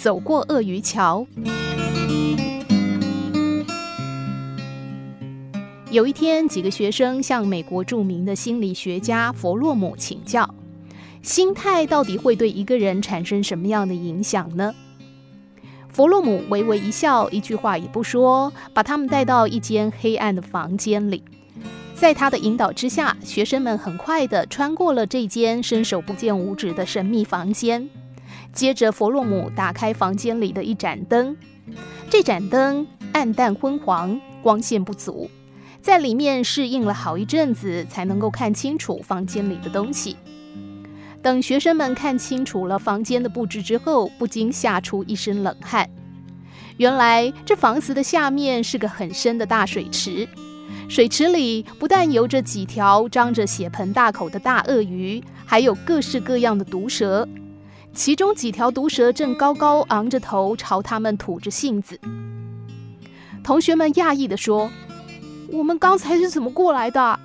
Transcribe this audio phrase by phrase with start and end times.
[0.00, 1.26] 走过鳄鱼桥。
[5.90, 10.54] 有一天，几个学生向美国著名的心理学家弗洛姆请教：
[11.20, 14.74] 心态到底会对一个人产生什么样的影响呢？
[15.90, 21.22] 弗洛姆微微一笑，一句话也不说，把他们带到一间黑暗的房间里。
[21.94, 27.86] 在他的引导之下，学生们很快地穿过了这间伸手不见五指的神秘房间。
[28.52, 31.36] 接着，弗洛姆打开房间里的一盏灯，
[32.10, 35.30] 这盏灯暗淡昏黄，光线不足。
[35.80, 40.16] 在里面适应了好一阵子，才能够看清楚房间里的东西。
[41.22, 45.88] 等学生们看清楚了房间的布置之后，不禁吓出一身冷汗。
[46.76, 50.28] 原来这房子的下面是个很深的大水池，
[50.88, 57.28] 水池里不但游着几条张着血盆大口的大鳄鱼，还有各式各样的毒蛇。
[57.92, 61.98] 其中几条毒蛇正高高昂着头朝他们吐着信子。
[63.42, 64.70] 同学们讶异地说。
[65.52, 67.18] 我们刚才是怎么过来的？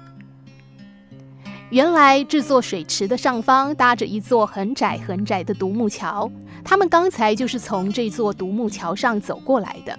[1.70, 6.32] 原来这座水池的上方搭着一座很窄很窄的独木桥，
[6.64, 9.96] 他们刚才就是从这座独木桥上走过来的。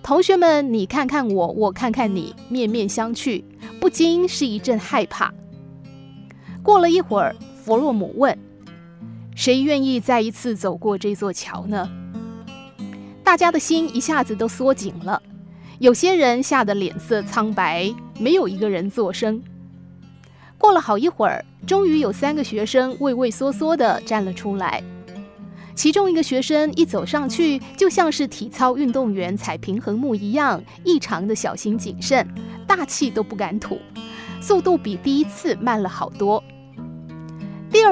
[0.00, 3.42] 同学们，你看看我，我看看你，面面相觑，
[3.80, 5.34] 不禁是一阵害怕。
[6.62, 8.38] 过了一会儿，弗洛姆问
[9.38, 11.88] ：“谁愿意再一次走过这座桥呢？”
[13.22, 15.22] 大家的心一下子都缩紧了。
[15.78, 19.40] 有些人吓得脸色苍白，没有一个人作声。
[20.58, 24.82] 过了好一会儿，终于有三个学生畏畏缩缩地站了出来。
[25.76, 32.26] 其中一个学生一走上去，就像是体操运动员踩平衡木一样，异常的小心谨慎，
[32.66, 33.78] 大气都不敢吐，
[34.40, 36.42] 速度比第一次慢了好多。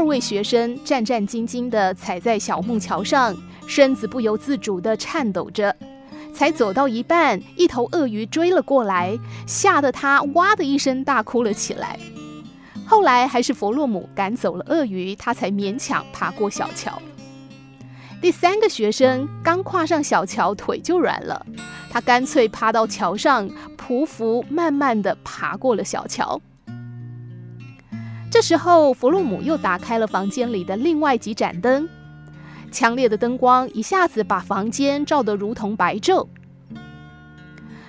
[0.07, 5.75] 位学生战战兢兢地踩在小木桥上，身子不由自主地颤抖着。
[6.33, 11.99] 才走到一半，一头鳄鱼追了过来，吓得他哇的一声大哭了起来。
[12.87, 17.01] 后来还是弗洛姆赶走了鳄鱼，他才勉强爬过小桥。
[18.21, 21.45] 第三个学生刚跨上小桥，腿就软了，
[21.91, 26.41] 他干脆趴到桥上，匍匐慢慢地爬过了小桥。
[28.37, 31.89] 这时候，弗洛姆又打开了房间里的另外几盏灯。
[32.71, 36.29] 强烈的灯光一下子把房间照得如同白昼。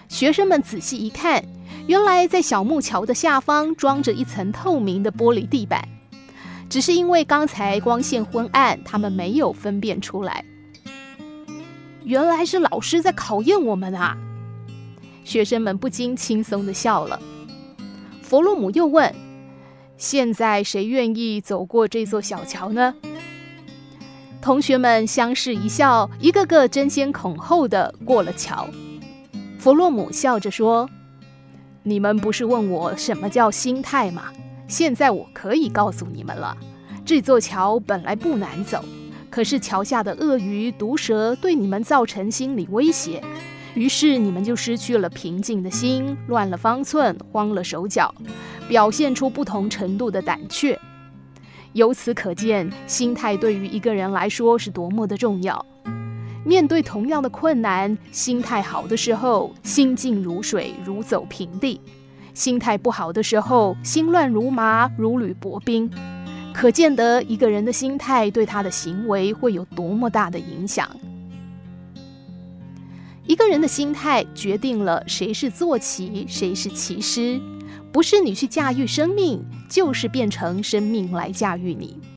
[0.08, 1.44] 学生们仔细一看，
[1.86, 5.86] 原来在小木桥的下方装着一层透明的玻璃地板，
[6.70, 10.46] 只是因为刚才光线昏暗，他们没有分辨出来。
[12.06, 14.18] 原来是老师在考验我们啊！
[15.26, 17.20] 学生们不禁轻松地笑了。
[18.22, 19.14] 弗洛姆又问
[19.98, 22.96] ：“现在谁愿意走过这座小桥呢？”
[24.42, 28.68] 同学们相视一笑，一个个争先恐后的过了桥。
[29.60, 30.90] 弗洛姆笑着说
[31.84, 34.32] ：“你们不是问我什么叫心态吗？
[34.68, 36.56] 现在我可以告诉你们了。
[37.06, 38.84] 这座桥本来不难走，
[39.30, 43.22] 可是桥下的鳄鱼、毒蛇对你们造成心理威胁，
[43.74, 48.14] 于是你们就失去了平静的心，乱了方寸，慌了手脚，
[48.68, 50.80] 表现出不同程度的胆怯。”
[51.74, 55.64] 由此可见，心态对于一个人来说是多么的重要。
[56.44, 61.80] 面对同样的困难，心态好的时候，心静如水，如走平地；
[62.34, 65.92] 心态不好的时候，心乱如麻，如履薄冰。
[66.54, 70.90] 可见得一个人的心态对他的行为会有多么大的影响。
[73.28, 77.40] 一个人的心态决定了谁是坐骑，谁是骑师。
[77.98, 81.98] 不是你去驾驭生命，就是变成生命来驾驭你。